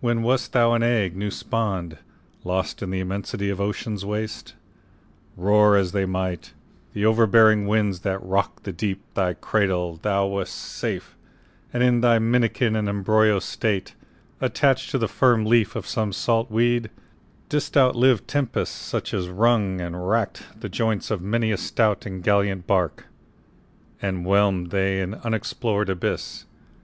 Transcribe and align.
When 0.00 0.24
wast 0.24 0.54
thou 0.54 0.72
an 0.72 0.82
egg 0.82 1.14
new 1.14 1.30
spawn'd, 1.30 1.98
Lost 2.42 2.82
in 2.82 2.90
the 2.90 2.98
immensity 2.98 3.48
of 3.48 3.60
ocean's 3.60 4.04
waste? 4.04 4.54
Roar 5.36 5.76
as 5.76 5.92
they 5.92 6.04
might, 6.04 6.52
the 6.94 7.06
overbearing 7.06 7.64
winds 7.64 8.00
That 8.00 8.20
rock'd 8.20 8.64
the 8.64 8.72
deep, 8.72 9.00
thy 9.14 9.34
cradle, 9.34 10.00
thou 10.02 10.26
wast 10.26 10.52
safe 10.52 11.14
And 11.72 11.80
in 11.84 12.00
thy 12.00 12.18
minikin 12.18 12.74
and 12.74 12.88
embryo 12.88 13.38
state, 13.38 13.94
Attach'd 14.40 14.90
to 14.90 14.98
the 14.98 15.06
firm 15.06 15.44
leaf 15.46 15.76
of 15.76 15.86
some 15.86 16.12
salt 16.12 16.50
weed, 16.50 16.90
Didst 17.48 17.76
outlive 17.76 18.26
tempests, 18.26 18.74
such 18.74 19.14
as 19.14 19.28
wrung 19.28 19.80
and 19.80 20.08
rack'd 20.10 20.60
The 20.60 20.68
joints 20.68 21.08
of 21.08 21.22
many 21.22 21.52
a 21.52 21.56
stout 21.56 22.04
and 22.04 22.20
gallant 22.20 22.66
bark, 22.66 23.06
And 24.02 24.24
whelm'd 24.26 24.72
them 24.72 25.00
in 25.00 25.10
the 25.12 25.18
unexplor'd 25.24 25.88
abyss. 25.88 26.46